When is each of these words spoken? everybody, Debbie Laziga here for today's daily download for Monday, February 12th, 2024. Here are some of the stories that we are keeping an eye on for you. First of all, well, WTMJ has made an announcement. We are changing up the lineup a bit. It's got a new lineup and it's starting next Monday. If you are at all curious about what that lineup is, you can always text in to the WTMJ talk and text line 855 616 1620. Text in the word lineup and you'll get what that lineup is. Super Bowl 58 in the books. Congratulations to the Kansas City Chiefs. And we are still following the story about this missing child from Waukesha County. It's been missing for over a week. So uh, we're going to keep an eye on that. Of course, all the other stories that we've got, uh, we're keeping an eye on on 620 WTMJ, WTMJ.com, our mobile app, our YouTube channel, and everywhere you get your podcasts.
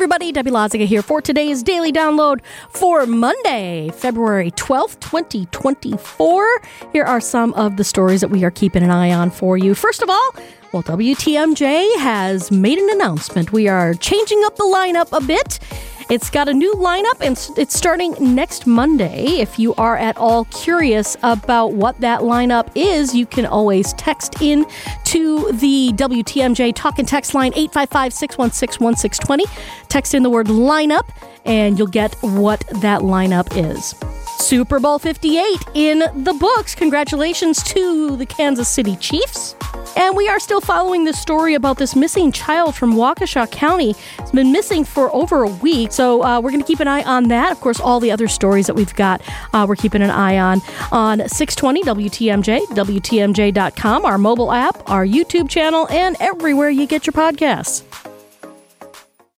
everybody, 0.00 0.32
Debbie 0.32 0.50
Laziga 0.50 0.86
here 0.86 1.02
for 1.02 1.20
today's 1.20 1.62
daily 1.62 1.92
download 1.92 2.40
for 2.70 3.04
Monday, 3.04 3.90
February 3.90 4.50
12th, 4.52 4.98
2024. 5.00 6.62
Here 6.94 7.04
are 7.04 7.20
some 7.20 7.52
of 7.52 7.76
the 7.76 7.84
stories 7.84 8.22
that 8.22 8.28
we 8.28 8.42
are 8.42 8.50
keeping 8.50 8.82
an 8.82 8.90
eye 8.90 9.12
on 9.12 9.30
for 9.30 9.58
you. 9.58 9.74
First 9.74 10.00
of 10.00 10.08
all, 10.08 10.34
well, 10.72 10.82
WTMJ 10.84 11.96
has 11.96 12.50
made 12.50 12.78
an 12.78 12.88
announcement. 12.88 13.52
We 13.52 13.68
are 13.68 13.92
changing 13.92 14.42
up 14.44 14.56
the 14.56 14.64
lineup 14.64 15.14
a 15.14 15.20
bit. 15.22 15.58
It's 16.10 16.28
got 16.28 16.48
a 16.48 16.52
new 16.52 16.74
lineup 16.74 17.20
and 17.20 17.38
it's 17.56 17.76
starting 17.76 18.16
next 18.18 18.66
Monday. 18.66 19.26
If 19.38 19.60
you 19.60 19.76
are 19.76 19.96
at 19.96 20.16
all 20.16 20.44
curious 20.46 21.16
about 21.22 21.74
what 21.74 22.00
that 22.00 22.22
lineup 22.22 22.68
is, 22.74 23.14
you 23.14 23.26
can 23.26 23.46
always 23.46 23.92
text 23.92 24.42
in 24.42 24.66
to 25.04 25.52
the 25.52 25.92
WTMJ 25.94 26.74
talk 26.74 26.98
and 26.98 27.06
text 27.06 27.32
line 27.32 27.52
855 27.54 28.12
616 28.12 28.84
1620. 28.84 29.86
Text 29.88 30.12
in 30.12 30.24
the 30.24 30.30
word 30.30 30.48
lineup 30.48 31.08
and 31.44 31.78
you'll 31.78 31.86
get 31.86 32.16
what 32.22 32.58
that 32.80 33.02
lineup 33.02 33.46
is. 33.56 33.94
Super 34.44 34.80
Bowl 34.80 34.98
58 34.98 35.64
in 35.74 36.00
the 36.24 36.34
books. 36.40 36.74
Congratulations 36.74 37.62
to 37.62 38.16
the 38.16 38.26
Kansas 38.26 38.68
City 38.68 38.96
Chiefs. 38.96 39.54
And 39.96 40.16
we 40.16 40.28
are 40.28 40.40
still 40.40 40.60
following 40.60 41.04
the 41.04 41.12
story 41.12 41.54
about 41.54 41.78
this 41.78 41.94
missing 41.96 42.32
child 42.32 42.74
from 42.74 42.94
Waukesha 42.94 43.50
County. 43.50 43.94
It's 44.18 44.30
been 44.30 44.52
missing 44.52 44.84
for 44.84 45.14
over 45.14 45.42
a 45.42 45.48
week. 45.48 45.92
So 45.92 46.22
uh, 46.22 46.40
we're 46.40 46.50
going 46.50 46.62
to 46.62 46.66
keep 46.66 46.80
an 46.80 46.88
eye 46.88 47.02
on 47.02 47.28
that. 47.28 47.52
Of 47.52 47.60
course, 47.60 47.80
all 47.80 48.00
the 48.00 48.10
other 48.10 48.28
stories 48.28 48.66
that 48.66 48.74
we've 48.74 48.94
got, 48.94 49.20
uh, 49.52 49.66
we're 49.68 49.76
keeping 49.76 50.02
an 50.02 50.10
eye 50.10 50.38
on 50.38 50.60
on 50.92 51.28
620 51.28 51.82
WTMJ, 51.82 52.60
WTMJ.com, 52.68 54.04
our 54.04 54.18
mobile 54.18 54.52
app, 54.52 54.88
our 54.90 55.04
YouTube 55.04 55.48
channel, 55.48 55.88
and 55.90 56.16
everywhere 56.20 56.70
you 56.70 56.86
get 56.86 57.06
your 57.06 57.12
podcasts. 57.12 57.84